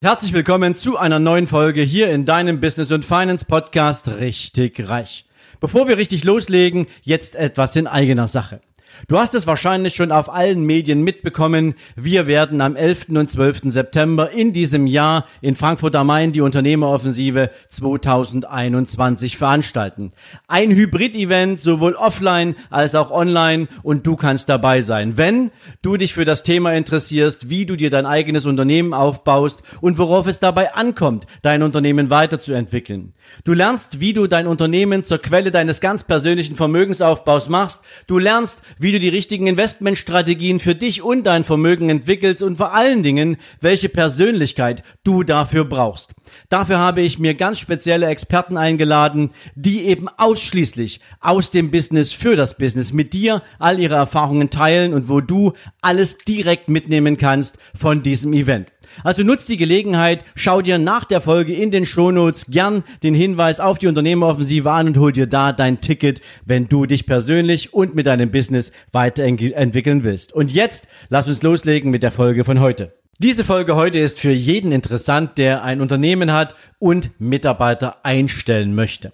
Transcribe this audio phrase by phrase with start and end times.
[0.00, 5.24] Herzlich willkommen zu einer neuen Folge hier in deinem Business und Finance Podcast Richtig Reich.
[5.58, 8.60] Bevor wir richtig loslegen, jetzt etwas in eigener Sache.
[9.06, 11.74] Du hast es wahrscheinlich schon auf allen Medien mitbekommen.
[11.96, 13.10] Wir werden am 11.
[13.10, 13.62] und 12.
[13.64, 20.12] September in diesem Jahr in Frankfurt am Main die Unternehmeroffensive 2021 veranstalten.
[20.46, 25.16] Ein Hybrid-Event, sowohl offline als auch online und du kannst dabei sein.
[25.16, 25.50] Wenn
[25.82, 30.26] du dich für das Thema interessierst, wie du dir dein eigenes Unternehmen aufbaust und worauf
[30.26, 33.14] es dabei ankommt, dein Unternehmen weiterzuentwickeln.
[33.44, 37.82] Du lernst, wie du dein Unternehmen zur Quelle deines ganz persönlichen Vermögensaufbaus machst.
[38.06, 42.74] Du lernst, wie du die richtigen Investmentstrategien für dich und dein Vermögen entwickelst und vor
[42.74, 46.14] allen Dingen, welche Persönlichkeit du dafür brauchst.
[46.48, 52.36] Dafür habe ich mir ganz spezielle Experten eingeladen, die eben ausschließlich aus dem Business für
[52.36, 57.58] das Business mit dir all ihre Erfahrungen teilen und wo du alles direkt mitnehmen kannst
[57.74, 58.68] von diesem Event.
[59.04, 63.60] Also nutzt die Gelegenheit, schau dir nach der Folge in den Shownotes gern den Hinweis
[63.60, 67.94] auf die Unternehmeroffensive an und hol dir da dein Ticket, wenn du dich persönlich und
[67.94, 70.32] mit deinem Business weiterentwickeln willst.
[70.32, 72.94] Und jetzt lass uns loslegen mit der Folge von heute.
[73.20, 79.12] Diese Folge heute ist für jeden interessant, der ein Unternehmen hat und Mitarbeiter einstellen möchte.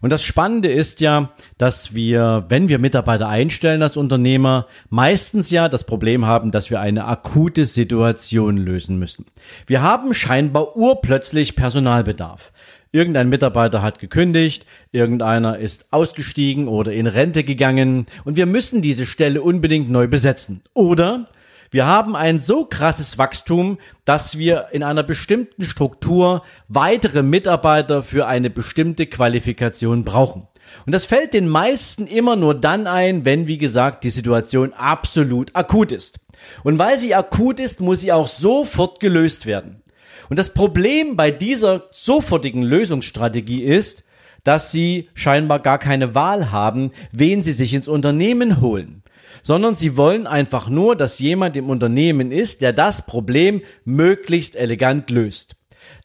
[0.00, 5.68] Und das Spannende ist ja, dass wir, wenn wir Mitarbeiter einstellen als Unternehmer, meistens ja
[5.68, 9.26] das Problem haben, dass wir eine akute Situation lösen müssen.
[9.66, 12.52] Wir haben scheinbar urplötzlich Personalbedarf.
[12.92, 19.06] Irgendein Mitarbeiter hat gekündigt, irgendeiner ist ausgestiegen oder in Rente gegangen und wir müssen diese
[19.06, 20.62] Stelle unbedingt neu besetzen.
[20.74, 21.28] Oder
[21.72, 28.26] wir haben ein so krasses Wachstum, dass wir in einer bestimmten Struktur weitere Mitarbeiter für
[28.26, 30.48] eine bestimmte Qualifikation brauchen.
[30.84, 35.54] Und das fällt den meisten immer nur dann ein, wenn, wie gesagt, die Situation absolut
[35.54, 36.18] akut ist.
[36.64, 39.82] Und weil sie akut ist, muss sie auch sofort gelöst werden.
[40.28, 44.04] Und das Problem bei dieser sofortigen Lösungsstrategie ist,
[44.42, 49.02] dass sie scheinbar gar keine Wahl haben, wen sie sich ins Unternehmen holen
[49.42, 55.10] sondern sie wollen einfach nur, dass jemand im Unternehmen ist, der das Problem möglichst elegant
[55.10, 55.56] löst.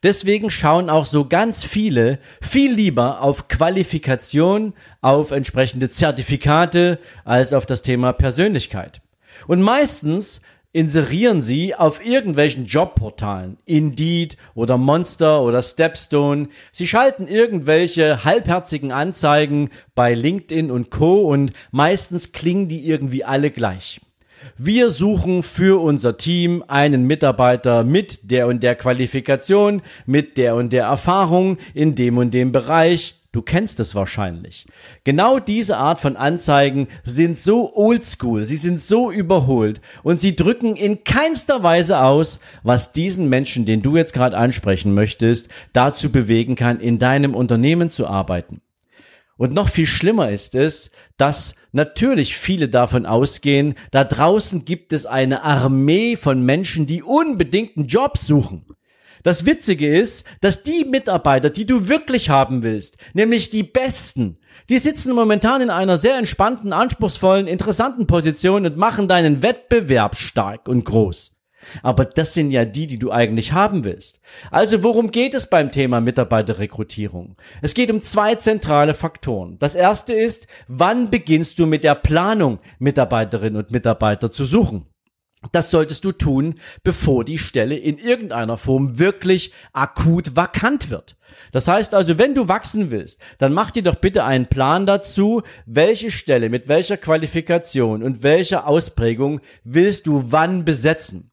[0.03, 7.65] Deswegen schauen auch so ganz viele viel lieber auf Qualifikation, auf entsprechende Zertifikate als auf
[7.65, 9.01] das Thema Persönlichkeit.
[9.47, 10.41] Und meistens
[10.75, 16.49] inserieren sie auf irgendwelchen Jobportalen, Indeed oder Monster oder Stepstone.
[16.73, 21.31] Sie schalten irgendwelche halbherzigen Anzeigen bei LinkedIn und Co.
[21.31, 24.01] und meistens klingen die irgendwie alle gleich.
[24.57, 30.73] Wir suchen für unser Team einen Mitarbeiter mit der und der Qualifikation, mit der und
[30.73, 34.65] der Erfahrung in dem und dem Bereich Du kennst es wahrscheinlich.
[35.03, 40.77] Genau diese Art von Anzeigen sind so oldschool, sie sind so überholt und sie drücken
[40.77, 46.55] in keinster Weise aus, was diesen Menschen, den du jetzt gerade ansprechen möchtest, dazu bewegen
[46.55, 48.61] kann, in deinem Unternehmen zu arbeiten.
[49.35, 55.05] Und noch viel schlimmer ist es, dass natürlich viele davon ausgehen, da draußen gibt es
[55.05, 58.65] eine Armee von Menschen, die unbedingt einen Job suchen.
[59.25, 64.37] Das Witzige ist, dass die Mitarbeiter, die du wirklich haben willst, nämlich die besten,
[64.69, 70.67] die sitzen momentan in einer sehr entspannten, anspruchsvollen, interessanten Position und machen deinen Wettbewerb stark
[70.67, 71.35] und groß.
[71.81, 74.21] Aber das sind ja die, die du eigentlich haben willst.
[74.51, 77.35] Also worum geht es beim Thema Mitarbeiterrekrutierung?
[77.63, 79.57] Es geht um zwei zentrale Faktoren.
[79.57, 84.85] Das erste ist, wann beginnst du mit der Planung, Mitarbeiterinnen und Mitarbeiter zu suchen?
[85.51, 91.17] Das solltest du tun, bevor die Stelle in irgendeiner Form wirklich akut vakant wird.
[91.51, 95.41] Das heißt also, wenn du wachsen willst, dann mach dir doch bitte einen Plan dazu,
[95.65, 101.31] welche Stelle mit welcher Qualifikation und welcher Ausprägung willst du wann besetzen.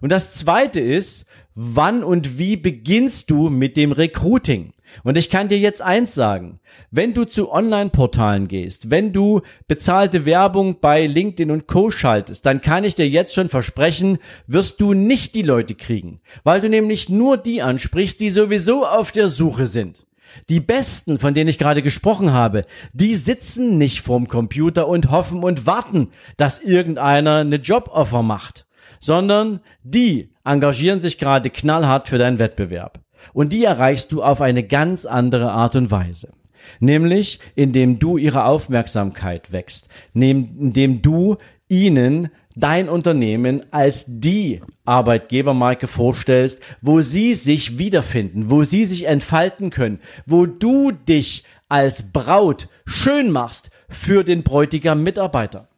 [0.00, 4.72] Und das zweite ist, wann und wie beginnst du mit dem Recruiting?
[5.04, 6.60] Und ich kann dir jetzt eins sagen.
[6.90, 11.90] Wenn du zu Online-Portalen gehst, wenn du bezahlte Werbung bei LinkedIn und Co.
[11.90, 16.60] schaltest, dann kann ich dir jetzt schon versprechen, wirst du nicht die Leute kriegen, weil
[16.60, 20.04] du nämlich nur die ansprichst, die sowieso auf der Suche sind.
[20.48, 25.42] Die Besten, von denen ich gerade gesprochen habe, die sitzen nicht vorm Computer und hoffen
[25.42, 28.66] und warten, dass irgendeiner eine Joboffer macht,
[29.00, 33.00] sondern die engagieren sich gerade knallhart für deinen Wettbewerb.
[33.32, 36.32] Und die erreichst du auf eine ganz andere Art und Weise.
[36.80, 41.36] Nämlich, indem du ihre Aufmerksamkeit wächst, indem du
[41.68, 49.70] ihnen dein Unternehmen als die Arbeitgebermarke vorstellst, wo sie sich wiederfinden, wo sie sich entfalten
[49.70, 55.68] können, wo du dich als Braut schön machst für den Bräutigam Mitarbeiter.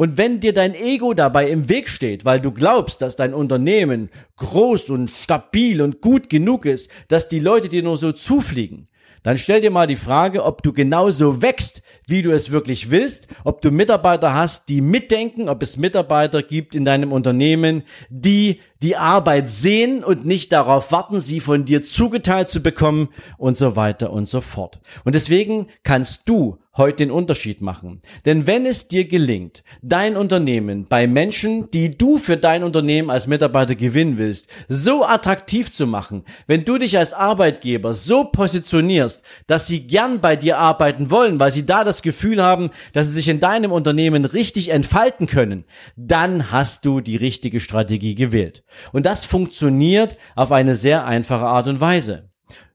[0.00, 4.08] Und wenn dir dein Ego dabei im Weg steht, weil du glaubst, dass dein Unternehmen
[4.36, 8.88] groß und stabil und gut genug ist, dass die Leute dir nur so zufliegen,
[9.22, 13.28] dann stell dir mal die Frage, ob du genauso wächst, wie du es wirklich willst,
[13.44, 18.96] ob du Mitarbeiter hast, die mitdenken, ob es Mitarbeiter gibt in deinem Unternehmen, die die
[18.96, 24.12] Arbeit sehen und nicht darauf warten, sie von dir zugeteilt zu bekommen und so weiter
[24.12, 24.80] und so fort.
[25.04, 28.00] Und deswegen kannst du heute den Unterschied machen.
[28.24, 33.26] Denn wenn es dir gelingt, dein Unternehmen bei Menschen, die du für dein Unternehmen als
[33.26, 39.66] Mitarbeiter gewinnen willst, so attraktiv zu machen, wenn du dich als Arbeitgeber so positionierst, dass
[39.66, 43.28] sie gern bei dir arbeiten wollen, weil sie da das Gefühl haben, dass sie sich
[43.28, 45.64] in deinem Unternehmen richtig entfalten können,
[45.96, 48.62] dann hast du die richtige Strategie gewählt.
[48.92, 52.30] Und das funktioniert auf eine sehr einfache Art und Weise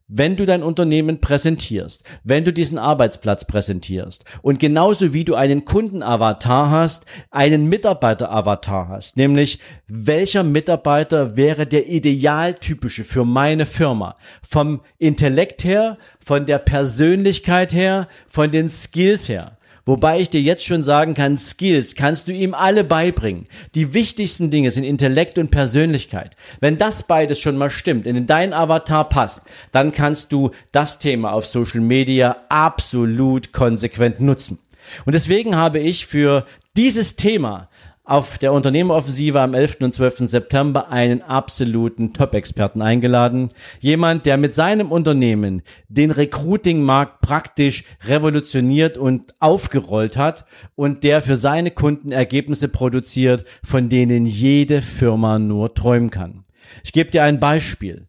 [0.08, 5.66] wenn du dein Unternehmen präsentierst, wenn du diesen Arbeitsplatz präsentierst und genauso wie du einen
[5.66, 14.16] Kundenavatar hast, einen Mitarbeiteravatar hast, nämlich welcher Mitarbeiter wäre der idealtypische für meine Firma,
[14.48, 19.55] vom Intellekt her, von der Persönlichkeit her, von den Skills her.
[19.86, 23.48] Wobei ich dir jetzt schon sagen kann, Skills kannst du ihm alle beibringen.
[23.76, 26.36] Die wichtigsten Dinge sind Intellekt und Persönlichkeit.
[26.60, 31.34] Wenn das beides schon mal stimmt, in dein Avatar passt, dann kannst du das Thema
[31.34, 34.58] auf Social Media absolut konsequent nutzen.
[35.06, 36.46] Und deswegen habe ich für
[36.76, 37.70] dieses Thema
[38.06, 39.78] auf der Unternehmeroffensive am 11.
[39.82, 40.30] und 12.
[40.30, 43.50] September einen absoluten Top-Experten eingeladen.
[43.80, 51.36] Jemand, der mit seinem Unternehmen den Recruiting-Markt praktisch revolutioniert und aufgerollt hat und der für
[51.36, 56.46] seine Kunden Ergebnisse produziert, von denen jede Firma nur träumen kann.
[56.84, 58.08] Ich gebe dir ein Beispiel.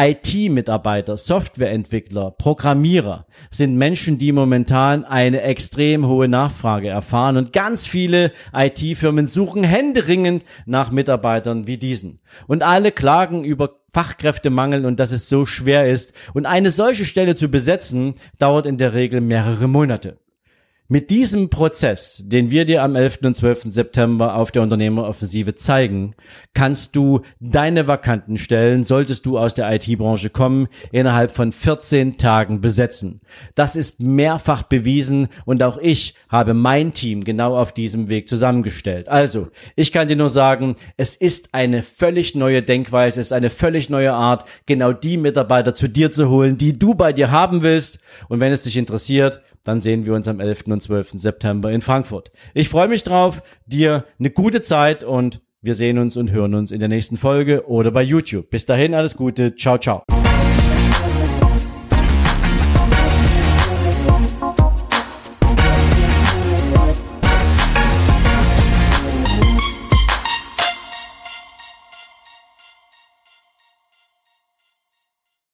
[0.00, 8.30] IT-Mitarbeiter, Softwareentwickler, Programmierer sind Menschen, die momentan eine extrem hohe Nachfrage erfahren und ganz viele
[8.54, 12.20] IT-Firmen suchen händeringend nach Mitarbeitern wie diesen.
[12.46, 16.12] Und alle klagen über Fachkräftemangel und dass es so schwer ist.
[16.32, 20.18] Und eine solche Stelle zu besetzen, dauert in der Regel mehrere Monate.
[20.90, 23.18] Mit diesem Prozess, den wir dir am 11.
[23.22, 23.64] und 12.
[23.64, 26.14] September auf der Unternehmeroffensive zeigen,
[26.54, 32.62] kannst du deine vakanten Stellen, solltest du aus der IT-Branche kommen, innerhalb von 14 Tagen
[32.62, 33.20] besetzen.
[33.54, 39.10] Das ist mehrfach bewiesen und auch ich habe mein Team genau auf diesem Weg zusammengestellt.
[39.10, 43.50] Also, ich kann dir nur sagen, es ist eine völlig neue Denkweise, es ist eine
[43.50, 47.60] völlig neue Art, genau die Mitarbeiter zu dir zu holen, die du bei dir haben
[47.60, 47.98] willst.
[48.30, 50.64] Und wenn es dich interessiert, dann sehen wir uns am 11.
[50.68, 51.10] und 12.
[51.16, 52.32] September in Frankfurt.
[52.54, 56.72] Ich freue mich drauf, dir eine gute Zeit und wir sehen uns und hören uns
[56.72, 58.48] in der nächsten Folge oder bei YouTube.
[58.48, 59.54] Bis dahin alles Gute.
[59.56, 60.17] Ciao, ciao.